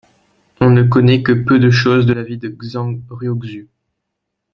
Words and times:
On 0.59 0.71
ne 0.71 0.81
connaît 0.81 1.21
que 1.21 1.31
peu 1.31 1.59
de 1.59 1.69
choses 1.69 2.07
de 2.07 2.13
la 2.13 2.23
vie 2.23 2.39
de 2.39 2.57
Zhang 2.63 2.99
Ruoxu. 3.11 3.69